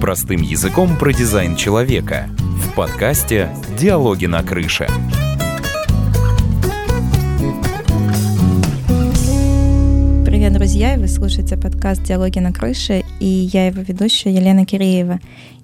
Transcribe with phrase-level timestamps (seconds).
[0.00, 2.30] Простым языком про дизайн человека.
[2.38, 4.86] В подкасте «Диалоги на крыше».
[10.24, 10.96] Привет, друзья!
[10.96, 15.20] Вы слушаете подкаст «Диалоги на крыше» и я его ведущая Елена Киреева.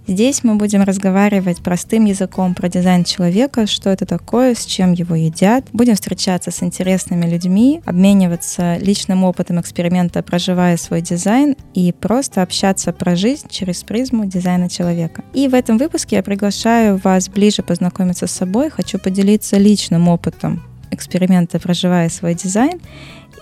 [0.09, 5.16] Здесь мы будем разговаривать простым языком про дизайн человека, что это такое, с чем его
[5.16, 5.64] едят.
[5.73, 12.92] Будем встречаться с интересными людьми, обмениваться личным опытом эксперимента, проживая свой дизайн и просто общаться
[12.92, 15.24] про жизнь через призму дизайна человека.
[15.34, 20.62] И в этом выпуске я приглашаю вас ближе познакомиться с собой, хочу поделиться личным опытом
[20.92, 22.80] эксперимента, проживая свой дизайн,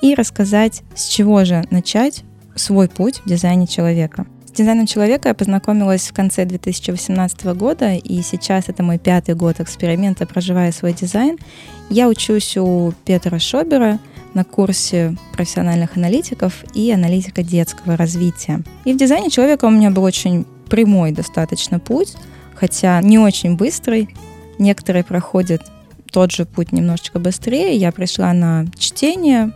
[0.01, 2.25] и рассказать, с чего же начать
[2.55, 8.69] свой путь в дизайне человека дизайном человека я познакомилась в конце 2018 года, и сейчас
[8.69, 11.39] это мой пятый год эксперимента «Проживая свой дизайн».
[11.91, 13.99] Я учусь у Петра Шобера
[14.33, 18.63] на курсе профессиональных аналитиков и аналитика детского развития.
[18.85, 22.15] И в дизайне человека у меня был очень прямой достаточно путь,
[22.55, 24.09] хотя не очень быстрый.
[24.59, 25.63] Некоторые проходят
[26.11, 27.77] тот же путь немножечко быстрее.
[27.77, 29.53] Я пришла на чтение,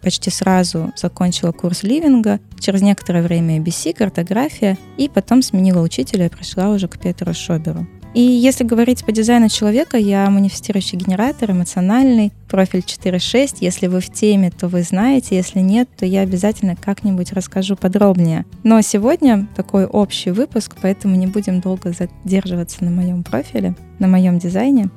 [0.00, 6.30] почти сразу закончила курс ливинга, через некоторое время ABC, картография, и потом сменила учителя и
[6.30, 7.86] пришла уже к Петру Шоберу.
[8.12, 13.58] И если говорить по дизайну человека, я манифестирующий генератор, эмоциональный, профиль 4.6.
[13.60, 18.46] Если вы в теме, то вы знаете, если нет, то я обязательно как-нибудь расскажу подробнее.
[18.64, 24.40] Но сегодня такой общий выпуск, поэтому не будем долго задерживаться на моем профиле, на моем
[24.40, 24.90] дизайне.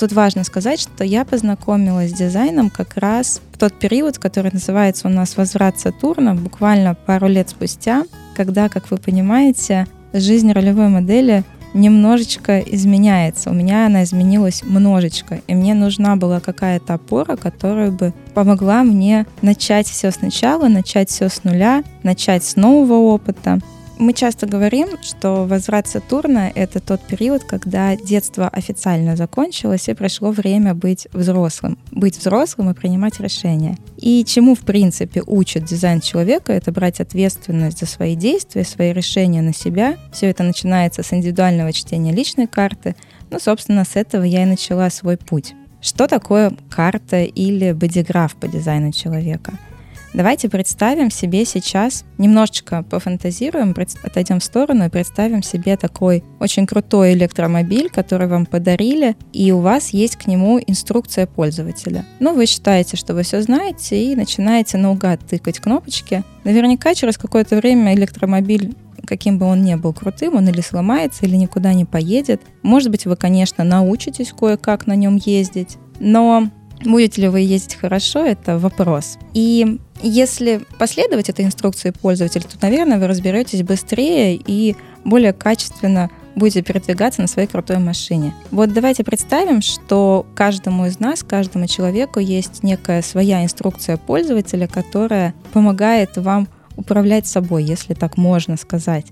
[0.00, 5.08] Тут важно сказать, что я познакомилась с дизайном как раз в тот период, который называется
[5.08, 11.44] у нас «Возврат Сатурна», буквально пару лет спустя, когда, как вы понимаете, жизнь ролевой модели
[11.74, 13.50] немножечко изменяется.
[13.50, 19.26] У меня она изменилась множечко, и мне нужна была какая-то опора, которая бы помогла мне
[19.42, 23.58] начать все сначала, начать все с нуля, начать с нового опыта.
[24.00, 30.30] Мы часто говорим, что возврат Сатурна— это тот период, когда детство официально закончилось и пришло
[30.30, 31.78] время быть взрослым.
[31.90, 33.76] Быть взрослым и принимать решения.
[33.98, 39.42] И чему, в принципе, учит дизайн человека— это брать ответственность за свои действия, свои решения
[39.42, 39.98] на себя.
[40.14, 42.96] Все это начинается с индивидуального чтения личной карты.
[43.28, 45.52] Ну, собственно, с этого я и начала свой путь.
[45.82, 49.58] Что такое карта или бодиграф по дизайну человека—
[50.12, 57.12] Давайте представим себе сейчас, немножечко пофантазируем, отойдем в сторону и представим себе такой очень крутой
[57.12, 62.04] электромобиль, который вам подарили, и у вас есть к нему инструкция пользователя.
[62.18, 66.24] Ну, вы считаете, что вы все знаете, и начинаете наугад тыкать кнопочки.
[66.42, 68.74] Наверняка через какое-то время электромобиль
[69.06, 72.42] каким бы он ни был крутым, он или сломается, или никуда не поедет.
[72.62, 76.48] Может быть, вы, конечно, научитесь кое-как на нем ездить, но
[76.84, 79.18] Будете ли вы ездить хорошо, это вопрос.
[79.34, 86.62] И если последовать этой инструкции пользователя, то, наверное, вы разберетесь быстрее и более качественно будете
[86.62, 88.32] передвигаться на своей крутой машине.
[88.50, 95.34] Вот давайте представим, что каждому из нас, каждому человеку есть некая своя инструкция пользователя, которая
[95.52, 99.06] помогает вам управлять собой, если так можно сказать.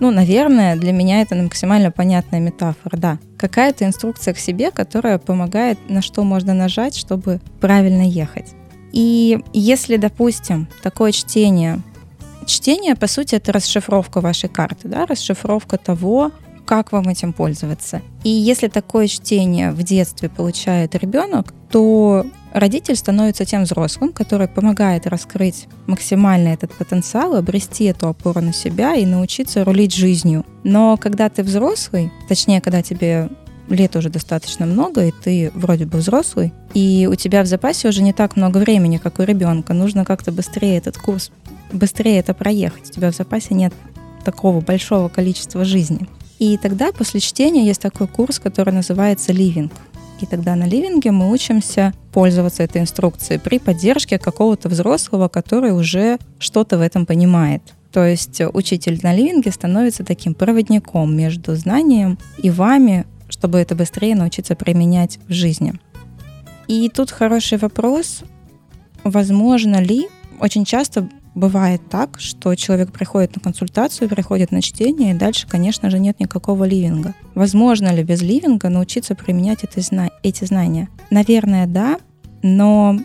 [0.00, 3.18] Ну, наверное, для меня это максимально понятная метафора, да.
[3.38, 8.54] Какая-то инструкция к себе, которая помогает, на что можно нажать, чтобы правильно ехать.
[8.92, 11.82] И если, допустим, такое чтение,
[12.46, 16.32] чтение, по сути, это расшифровка вашей карты, да, расшифровка того,
[16.66, 18.02] как вам этим пользоваться.
[18.24, 25.06] И если такое чтение в детстве получает ребенок, то родитель становится тем взрослым, который помогает
[25.06, 30.44] раскрыть максимально этот потенциал, обрести эту опору на себя и научиться рулить жизнью.
[30.64, 33.28] Но когда ты взрослый, точнее, когда тебе
[33.68, 38.02] лет уже достаточно много, и ты вроде бы взрослый, и у тебя в запасе уже
[38.02, 39.74] не так много времени, как у ребенка.
[39.74, 41.30] Нужно как-то быстрее этот курс,
[41.72, 42.90] быстрее это проехать.
[42.90, 43.72] У тебя в запасе нет
[44.24, 46.08] такого большого количества жизни.
[46.38, 49.72] И тогда после чтения есть такой курс, который называется «Ливинг».
[50.20, 56.18] И тогда на ливинге мы учимся пользоваться этой инструкцией при поддержке какого-то взрослого, который уже
[56.38, 57.62] что-то в этом понимает.
[57.92, 63.06] То есть учитель на ливинге становится таким проводником между знанием и вами,
[63.38, 65.74] чтобы это быстрее научиться применять в жизни.
[66.68, 68.22] И тут хороший вопрос,
[69.04, 70.08] возможно ли,
[70.40, 75.90] очень часто бывает так, что человек приходит на консультацию, приходит на чтение, и дальше, конечно
[75.90, 77.14] же, нет никакого ливинга.
[77.34, 79.80] Возможно ли без ливинга научиться применять это,
[80.22, 80.88] эти знания?
[81.10, 81.98] Наверное, да,
[82.42, 82.98] но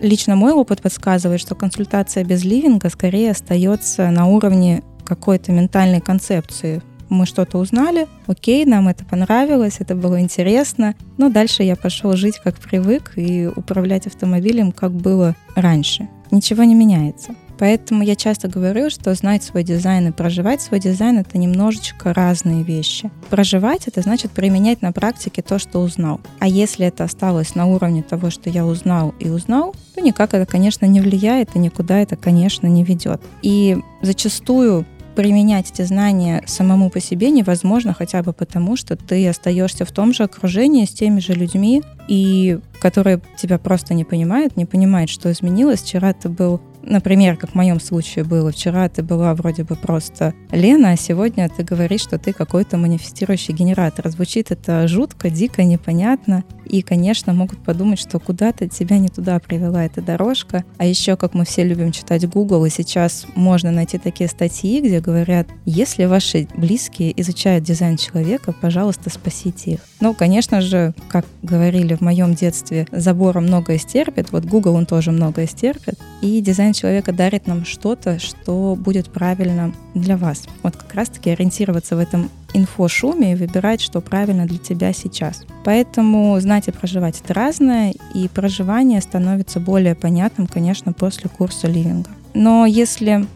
[0.00, 6.82] лично мой опыт подсказывает, что консультация без ливинга скорее остается на уровне какой-то ментальной концепции.
[7.12, 12.40] Мы что-то узнали, окей, нам это понравилось, это было интересно, но дальше я пошел жить
[12.42, 16.08] как привык и управлять автомобилем, как было раньше.
[16.30, 17.34] Ничего не меняется.
[17.58, 22.64] Поэтому я часто говорю, что знать свой дизайн и проживать свой дизайн— это немножечко разные
[22.64, 23.10] вещи.
[23.30, 26.20] Проживать— это значит применять на практике то, что узнал.
[26.40, 30.44] А если это осталось на уровне того, что я узнал и узнал, то никак это,
[30.44, 33.20] конечно, не влияет и никуда это, конечно, не ведет.
[33.42, 39.84] И зачастую применять эти знания самому по себе невозможно хотя бы потому, что ты остаешься
[39.84, 44.66] в том же окружении с теми же людьми, и которые тебя просто не понимают, не
[44.66, 45.82] понимают, что изменилось.
[45.82, 50.34] Вчера ты был Например, как в моем случае было, вчера ты была вроде бы просто
[50.50, 54.08] Лена, а сегодня ты говоришь, что ты какой-то манифестирующий генератор.
[54.10, 56.44] Звучит это жутко, дико, непонятно.
[56.64, 60.64] И, конечно, могут подумать, что куда-то тебя не туда привела эта дорожка.
[60.78, 65.00] А еще, как мы все любим читать Google, и сейчас можно найти такие статьи, где
[65.00, 69.80] говорят, если ваши близкие изучают дизайн человека, пожалуйста, спасите их.
[70.00, 74.32] Ну, конечно же, как говорили в моем детстве, забором многое стерпит.
[74.32, 75.98] Вот Google, он тоже многое стерпит.
[76.22, 80.44] И дизайн человека дарит нам что-то, что будет правильно для вас.
[80.62, 85.44] Вот как раз-таки ориентироваться в этом инфошуме и выбирать, что правильно для тебя сейчас.
[85.64, 92.10] Поэтому знать и проживать это разное, и проживание становится более понятным, конечно, после курса ливинга.
[92.34, 93.26] Но если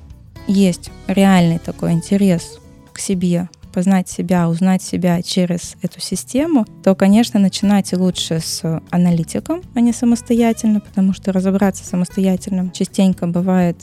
[0.46, 2.60] есть реальный такой интерес
[2.92, 9.60] к себе, познать себя, узнать себя через эту систему, то, конечно, начинать лучше с аналитиком,
[9.74, 13.76] а не самостоятельно, потому что разобраться самостоятельно частенько бывает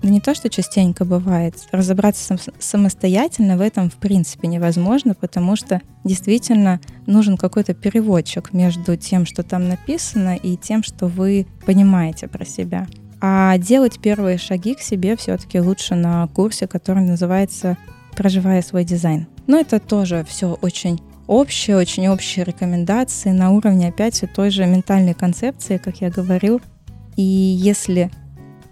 [0.00, 1.54] да не то, что частенько бывает.
[1.72, 8.96] Разобраться сам, самостоятельно в этом в принципе невозможно, потому что действительно нужен какой-то переводчик между
[8.96, 12.86] тем, что там написано, и тем, что вы понимаете про себя.
[13.20, 17.76] А делать первые шаги к себе все-таки лучше на курсе, который называется
[18.16, 19.28] «Проживая свой дизайн».
[19.46, 24.66] Но это тоже все очень общие, очень общие рекомендации на уровне, опять же, той же
[24.66, 26.60] ментальной концепции, как я говорил.
[27.16, 28.10] И если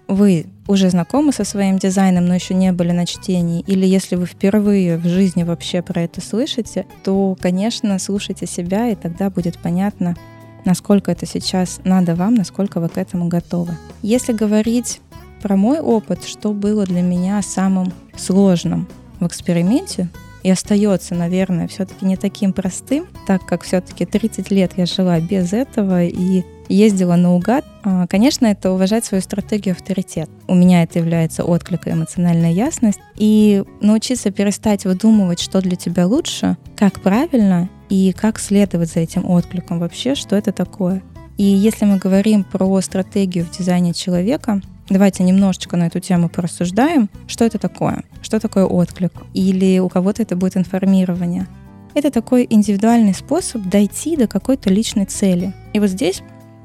[0.08, 4.26] вы уже знакомы со своим дизайном, но еще не были на чтении, или если вы
[4.26, 10.16] впервые в жизни вообще про это слышите, то, конечно, слушайте себя, и тогда будет понятно,
[10.64, 13.76] насколько это сейчас надо вам, насколько вы к этому готовы.
[14.02, 15.00] Если говорить
[15.42, 18.88] про мой опыт, что было для меня самым сложным
[19.20, 20.08] в эксперименте,
[20.42, 25.52] и остается, наверное, все-таки не таким простым, так как все-таки 30 лет я жила без
[25.52, 27.64] этого и ездила наугад.
[27.82, 30.30] А, конечно, это уважать свою стратегию авторитет.
[30.46, 33.00] У меня это является отклик и эмоциональная ясность.
[33.16, 39.28] И научиться перестать выдумывать, что для тебя лучше, как правильно и как следовать за этим
[39.28, 41.02] откликом вообще, что это такое.
[41.36, 44.60] И если мы говорим про стратегию в дизайне человека,
[44.90, 47.08] Давайте немножечко на эту тему порассуждаем.
[47.28, 48.02] Что это такое?
[48.22, 49.12] Что такое отклик?
[49.34, 51.46] Или у кого-то это будет информирование?
[51.94, 55.52] Это такой индивидуальный способ дойти до какой-то личной цели.
[55.72, 56.22] И вот здесь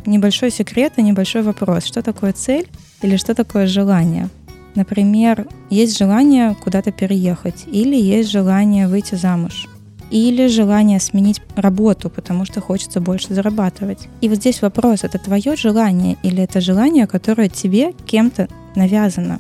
[0.08, 1.86] небольшой секрет и небольшой вопрос.
[1.86, 2.68] Что такое цель
[3.04, 4.30] или что такое желание?
[4.74, 9.68] Например, есть желание куда-то переехать или есть желание выйти замуж
[10.12, 14.08] или желание сменить работу, потому что хочется больше зарабатывать.
[14.22, 19.40] И вот здесь вопрос, это твое желание или это желание, которое тебе кем-то навязано?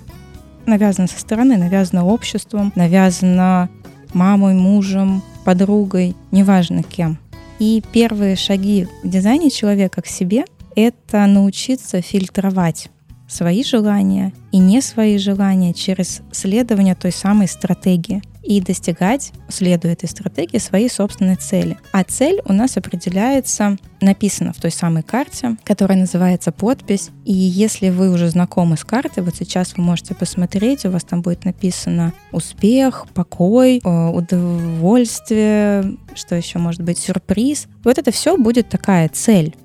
[0.65, 3.69] Навязано со стороны, навязано обществом, навязано
[4.13, 7.19] мамой, мужем, подругой, неважно кем.
[7.59, 10.45] И первые шаги в дизайне человека к себе—
[10.75, 12.89] это научиться фильтровать
[13.27, 20.07] свои желания и не свои желания через следование той самой стратегии и достигать, следуя этой
[20.07, 21.77] стратегии, своей собственной цели.
[21.91, 27.09] А цель у нас определяется, написана в той самой карте, которая называется подпись.
[27.23, 31.21] И если вы уже знакомы с картой, вот сейчас вы можете посмотреть, у вас там
[31.21, 37.67] будет написано успех, покой, удовольствие, что еще может быть, сюрприз.
[37.83, 39.55] Вот это все будет такая цель.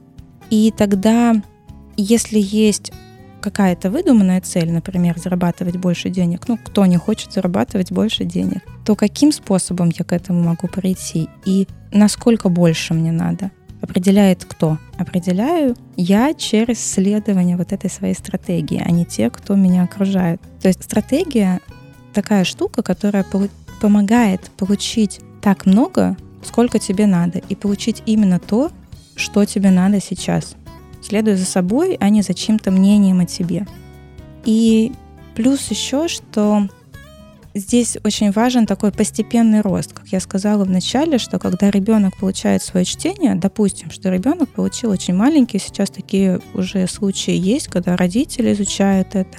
[0.49, 1.35] И тогда,
[1.97, 2.93] если есть
[3.41, 8.95] какая-то выдуманная цель, например, зарабатывать больше денег, ну, кто не хочет зарабатывать больше денег, то
[8.95, 13.51] каким способом я к этому могу прийти и насколько больше мне надо?
[13.81, 14.79] Определяет кто?
[14.99, 20.41] Определяю я через следование вот этой своей стратегии, а не те, кто меня окружает.
[20.61, 21.61] То есть стратегия
[22.13, 23.25] такая штука, которая
[23.81, 28.71] помогает получить так много, сколько тебе надо, и получить именно то,
[29.17, 30.55] что тебе надо сейчас
[31.03, 33.67] следуй за собой, а не за чьим-то мнением о тебе.
[34.45, 34.93] И
[35.35, 36.69] плюс еще, что
[37.55, 39.93] здесь очень важен такой постепенный рост.
[39.93, 44.91] Как я сказала в начале, что когда ребенок получает свое чтение, допустим, что ребенок получил
[44.91, 49.39] очень маленький, сейчас такие уже случаи есть, когда родители изучают это,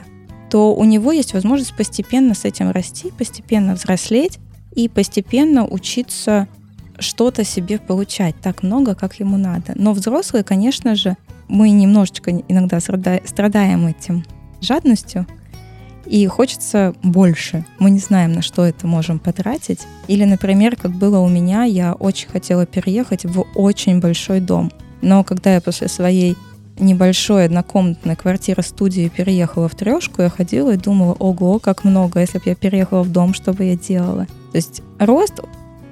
[0.50, 4.38] то у него есть возможность постепенно с этим расти, постепенно взрослеть
[4.75, 6.48] и постепенно учиться
[7.00, 9.74] что-то себе получать так много, как ему надо.
[9.75, 11.15] Но взрослые, конечно же,
[11.51, 14.25] мы немножечко иногда страдаем этим
[14.62, 15.27] жадностью,
[16.05, 17.65] и хочется больше.
[17.77, 19.81] Мы не знаем, на что это можем потратить.
[20.08, 24.72] Или, например, как было у меня, я очень хотела переехать в очень большой дом.
[25.01, 26.36] Но когда я после своей
[26.79, 32.39] небольшой однокомнатной квартиры студии переехала в трешку, я ходила и думала, ого, как много, если
[32.39, 34.25] бы я переехала в дом, что бы я делала.
[34.51, 35.39] То есть рост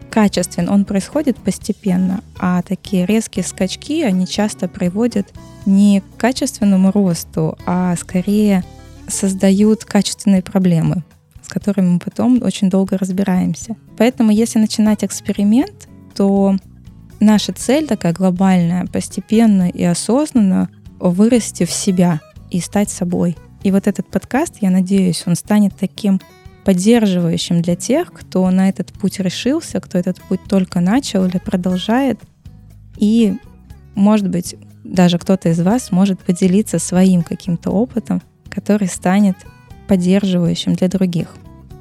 [0.09, 5.27] качествен, он происходит постепенно, а такие резкие скачки, они часто приводят
[5.65, 8.63] не к качественному росту, а скорее
[9.07, 11.03] создают качественные проблемы,
[11.41, 13.75] с которыми мы потом очень долго разбираемся.
[13.97, 16.55] Поэтому если начинать эксперимент, то
[17.19, 22.19] наша цель такая глобальная, постепенно и осознанно вырасти в себя
[22.51, 23.37] и стать собой.
[23.63, 26.21] И вот этот подкаст, я надеюсь, он станет таким
[26.69, 32.19] поддерживающим для тех, кто на этот путь решился, кто этот путь только начал или продолжает.
[32.95, 33.38] И,
[33.95, 38.21] может быть, даже кто-то из вас может поделиться своим каким-то опытом,
[38.51, 39.35] который станет
[39.88, 41.29] поддерживающим для других.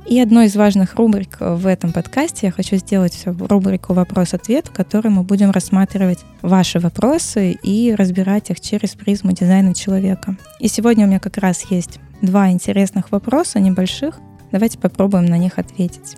[0.06, 5.08] И одной из важных рубрик в этом подкасте я хочу сделать рубрику «Вопрос-ответ», в которой
[5.08, 10.38] мы будем рассматривать ваши вопросы и разбирать их через призму дизайна человека.
[10.60, 14.18] И сегодня у меня как раз есть два интересных вопроса, небольших.
[14.52, 16.16] Давайте попробуем на них ответить.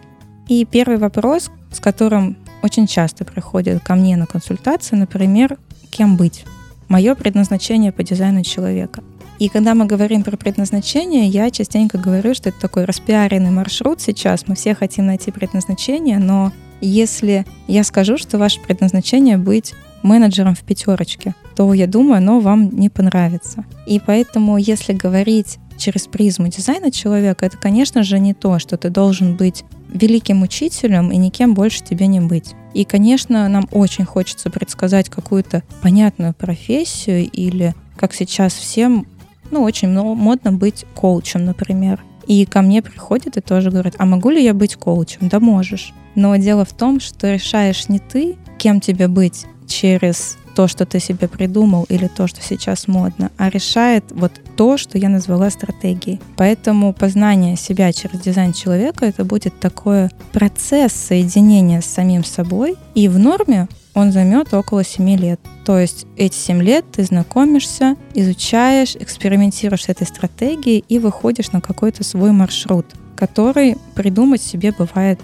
[0.49, 5.59] И первый вопрос, с которым очень часто приходят ко мне на консультацию, например,
[5.91, 6.45] кем быть?
[6.89, 9.03] Мое предназначение по дизайну человека.
[9.39, 14.47] И когда мы говорим про предназначение, я частенько говорю, что это такой распиаренный маршрут сейчас.
[14.47, 19.73] Мы все хотим найти предназначение, но если я скажу, что ваше предназначение быть
[20.03, 23.65] менеджером в пятерочке, то я думаю, оно вам не понравится.
[23.87, 28.91] И поэтому, если говорить через призму дизайна человека, это, конечно же, не то, что ты
[28.91, 32.55] должен быть великим учителем и никем больше тебе не быть.
[32.75, 39.07] И, конечно, нам очень хочется предсказать какую-то понятную профессию или, как сейчас всем
[39.51, 42.01] ну, очень модно быть коучем, например.
[42.27, 45.29] И ко мне приходят и тоже говорят, а могу ли я быть коучем?
[45.29, 45.93] Да можешь.
[46.15, 51.01] Но дело в том, что решаешь не ты, кем тебе быть через то, что ты
[51.01, 56.21] себе придумал или то, что сейчас модно, а решает вот то, что я назвала стратегией.
[56.37, 62.77] Поэтому познание себя через дизайн человека это будет такой процесс соединения с самим собой.
[62.95, 65.41] И в норме он займет около 7 лет.
[65.65, 71.61] То есть эти 7 лет ты знакомишься, изучаешь, экспериментируешь с этой стратегией и выходишь на
[71.61, 75.21] какой-то свой маршрут, который придумать себе бывает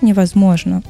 [0.00, 0.82] невозможно.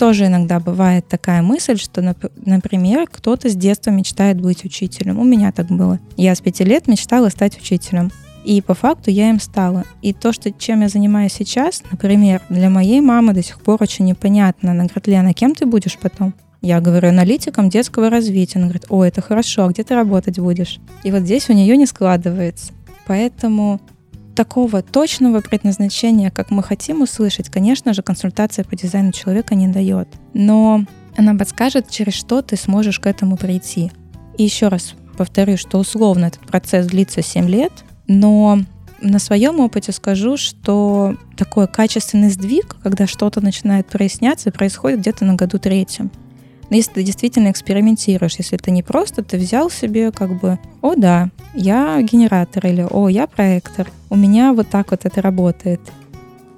[0.00, 2.00] Тоже иногда бывает такая мысль, что,
[2.46, 5.18] например, кто-то с детства мечтает быть учителем.
[5.18, 6.00] У меня так было.
[6.16, 8.10] Я с пяти лет мечтала стать учителем.
[8.42, 9.84] И по факту я им стала.
[10.00, 14.06] И то, что, чем я занимаюсь сейчас, например, для моей мамы до сих пор очень
[14.06, 14.70] непонятно.
[14.70, 16.32] Она говорит, Лена, кем ты будешь потом?
[16.62, 18.58] Я говорю, аналитиком детского развития.
[18.58, 20.80] Она говорит, о, это хорошо, а где ты работать будешь?
[21.04, 22.72] И вот здесь у нее не складывается.
[23.06, 23.82] Поэтому
[24.34, 30.08] такого точного предназначения, как мы хотим услышать, конечно же, консультация по дизайну человека не дает.
[30.34, 30.84] Но
[31.16, 33.92] она подскажет, через что ты сможешь к этому прийти.
[34.38, 37.72] И еще раз повторю, что условно этот процесс длится 7 лет,
[38.06, 38.60] но
[39.02, 45.34] на своем опыте скажу, что такой качественный сдвиг, когда что-то начинает проясняться, происходит где-то на
[45.34, 46.10] году третьем.
[46.70, 50.94] Но если ты действительно экспериментируешь, если ты не просто ты взял себе как бы, о
[50.94, 55.80] да, я генератор или о, я проектор, у меня вот так вот это работает,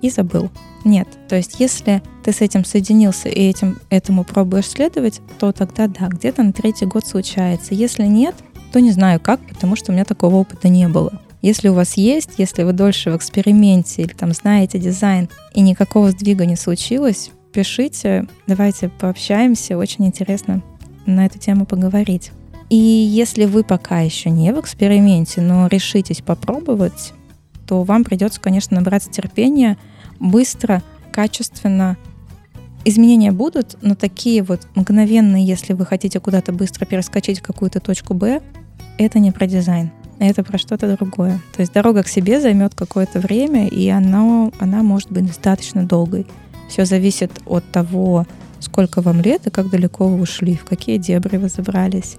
[0.02, 0.50] и забыл.
[0.84, 5.86] Нет, то есть если ты с этим соединился и этим, этому пробуешь следовать, то тогда
[5.86, 7.74] да, где-то на третий год случается.
[7.74, 8.34] Если нет,
[8.72, 11.22] то не знаю как, потому что у меня такого опыта не было.
[11.40, 16.10] Если у вас есть, если вы дольше в эксперименте или там знаете дизайн и никакого
[16.10, 20.62] сдвига не случилось, пишите, давайте пообщаемся, очень интересно
[21.06, 22.32] на эту тему поговорить.
[22.70, 27.12] И если вы пока еще не в эксперименте, но решитесь попробовать,
[27.66, 29.76] то вам придется, конечно, набраться терпения,
[30.18, 30.82] быстро,
[31.12, 31.96] качественно.
[32.84, 38.14] Изменения будут, но такие вот мгновенные, если вы хотите куда-то быстро перескочить в какую-то точку
[38.14, 38.40] Б,
[38.98, 39.92] это не про дизайн
[40.28, 41.40] это про что-то другое.
[41.54, 46.26] То есть дорога к себе займет какое-то время, и она, она может быть достаточно долгой.
[46.72, 48.26] Все зависит от того,
[48.58, 52.16] сколько вам лет и как далеко вы ушли, в какие дебри вы забрались.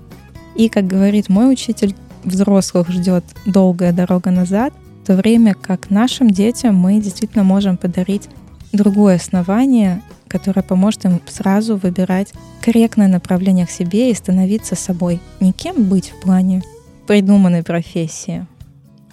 [0.56, 6.30] И, как говорит мой учитель, взрослых ждет долгая дорога назад, в то время как нашим
[6.30, 8.30] детям мы действительно можем подарить
[8.72, 12.32] другое основание, которое поможет им сразу выбирать
[12.62, 15.20] корректное направление к себе и становиться собой.
[15.40, 16.62] Не кем быть в плане
[17.08, 18.46] придуманной профессии.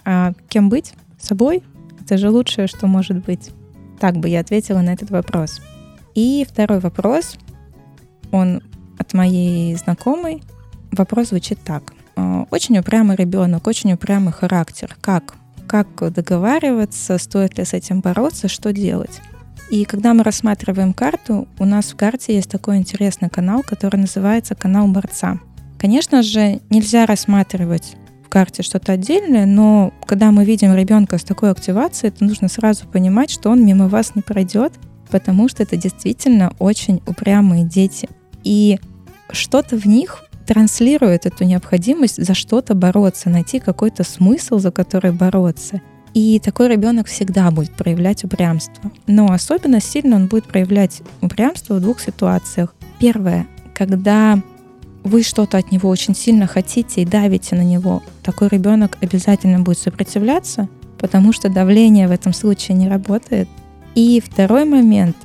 [0.05, 0.93] А кем быть?
[1.19, 1.63] Собой?
[1.99, 3.49] Это же лучшее, что может быть.
[4.01, 5.61] Так бы я ответила на этот вопрос.
[6.15, 7.37] И второй вопрос,
[8.31, 8.61] он
[8.97, 10.43] от моей знакомой.
[10.91, 11.93] Вопрос звучит так.
[12.17, 14.97] «А, очень упрямый ребенок, очень упрямый характер.
[14.99, 15.35] Как?
[15.71, 19.21] как договариваться, стоит ли с этим бороться, что делать.
[19.69, 24.53] И когда мы рассматриваем карту, у нас в карте есть такой интересный канал, который называется
[24.53, 25.39] канал борца.
[25.79, 27.95] Конечно же, нельзя рассматривать
[28.31, 33.29] карте что-то отдельное, но когда мы видим ребенка с такой активацией, то нужно сразу понимать,
[33.29, 34.73] что он мимо вас не пройдет,
[35.11, 38.09] потому что это действительно очень упрямые дети.
[38.43, 38.79] И
[39.31, 45.81] что-то в них транслирует эту необходимость за что-то бороться, найти какой-то смысл, за который бороться.
[46.13, 48.91] И такой ребенок всегда будет проявлять упрямство.
[49.07, 52.73] Но особенно сильно он будет проявлять упрямство в двух ситуациях.
[52.99, 54.41] Первое, когда
[55.03, 59.79] вы что-то от него очень сильно хотите и давите на него, такой ребенок обязательно будет
[59.79, 63.49] сопротивляться, потому что давление в этом случае не работает.
[63.95, 65.17] И второй момент,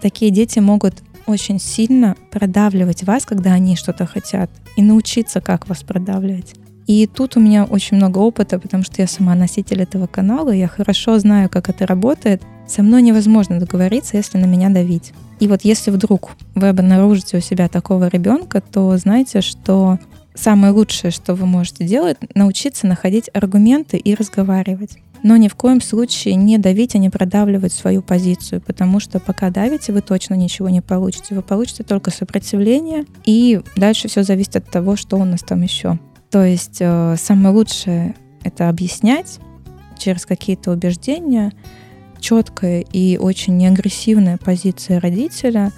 [0.00, 5.82] такие дети могут очень сильно продавливать вас, когда они что-то хотят, и научиться, как вас
[5.82, 6.54] продавливать.
[6.86, 10.66] И тут у меня очень много опыта, потому что я сама носитель этого канала, я
[10.66, 12.42] хорошо знаю, как это работает.
[12.66, 15.12] Со мной невозможно договориться, если на меня давить.
[15.40, 19.98] И вот если вдруг вы обнаружите у себя такого ребенка, то знайте, что
[20.34, 25.80] самое лучшее, что вы можете делать, научиться находить аргументы и разговаривать но ни в коем
[25.80, 30.68] случае не давить, а не продавливать свою позицию, потому что пока давите, вы точно ничего
[30.68, 31.34] не получите.
[31.34, 35.98] Вы получите только сопротивление, и дальше все зависит от того, что у нас там еще.
[36.30, 39.40] То есть э, самое лучшее— это объяснять
[39.98, 41.52] через какие-то убеждения,
[42.20, 45.72] четкая и очень неагрессивная позиция родителя.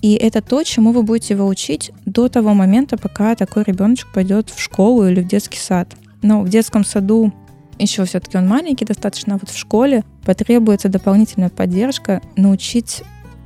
[0.00, 4.50] И это то, чему вы будете его учить до того момента, пока такой ребеночек пойдет
[4.50, 5.94] в школу или в детский сад.
[6.22, 7.32] Но в детском саду
[7.78, 13.02] еще все-таки он маленький достаточно, а вот в школе потребуется дополнительная поддержка, научить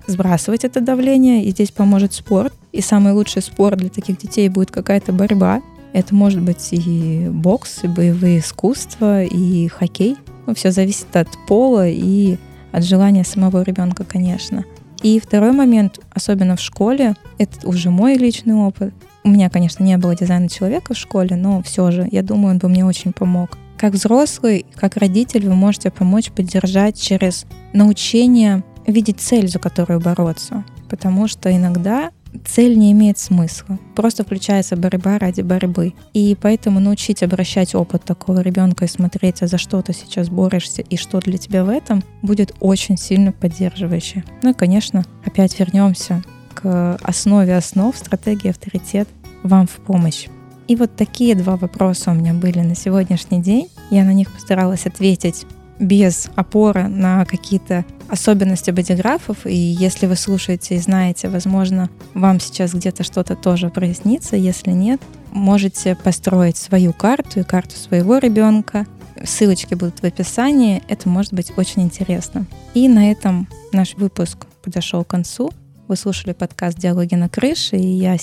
[0.07, 2.53] сбрасывать это давление, и здесь поможет спорт.
[2.73, 5.63] И самый лучший спорт для таких детей будет какая-то борьба.
[5.93, 10.17] Это может быть и бокс, и боевые искусства, и хоккей.
[10.47, 12.39] Ну, все зависит от пола и
[12.73, 14.65] от желания самого ребенка, конечно.
[15.03, 18.95] И второй момент, особенно в школе, это уже мой личный опыт.
[19.25, 22.59] У меня, конечно, не было дизайна человека в школе, но все же, я думаю, он
[22.59, 23.59] бы мне очень помог.
[23.77, 30.65] Как взрослый, как родитель вы можете помочь поддержать через научение видеть цель, за которую бороться.
[30.89, 32.11] Потому что иногда
[32.45, 33.79] цель не имеет смысла.
[33.95, 35.95] Просто включается борьба ради борьбы.
[36.13, 40.83] И поэтому научить обращать опыт такого ребенка и смотреть, а за что ты сейчас борешься
[40.83, 44.25] и что для тебя в этом, будет очень сильно поддерживающе.
[44.43, 46.23] Ну и, конечно, опять вернемся
[46.55, 49.09] к основе основ, стратегии авторитет
[49.43, 50.27] вам в помощь.
[50.69, 53.69] И вот такие два вопроса у меня были на сегодняшний день.
[53.91, 55.47] Я на них постаралась ответить
[55.79, 59.47] без опоры на какие-то особенности бодиграфов.
[59.47, 64.37] И если вы слушаете и знаете, возможно, вам сейчас где-то что-то тоже прояснится.
[64.37, 65.01] Если нет,
[65.33, 68.87] можете построить свою карту и карту своего ребенка.
[69.25, 70.83] Ссылочки будут в описании.
[70.89, 72.47] Это может быть очень интересно.
[72.75, 75.51] И на этом наш выпуск подошел к концу.
[75.89, 78.17] Вы слушали подкаст «Диалоги на крыше», и я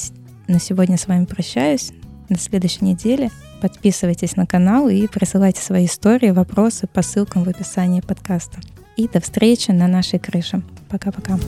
[0.48, 1.92] на сегодня с вами прощаюсь
[2.30, 3.32] на следующей неделе.
[3.64, 8.60] Подписывайтесь на канал и присылайте свои истории, вопросы по ссылкам в описании подкаста.
[8.98, 10.62] И до встречи на нашей крыше.
[10.90, 11.40] Пока-пока.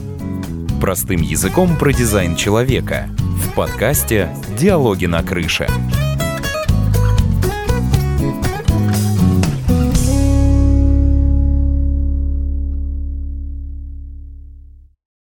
[0.80, 5.68] Простым языком про дизайн человека в подкасте «Диалоги на крыше».